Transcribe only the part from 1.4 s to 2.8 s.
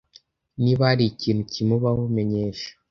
kimubaho, menyesha.